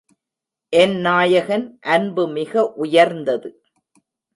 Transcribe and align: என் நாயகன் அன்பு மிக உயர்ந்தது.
என் 0.73 0.95
நாயகன் 0.99 1.79
அன்பு 1.81 2.27
மிக 2.27 2.71
உயர்ந்தது. 2.75 3.49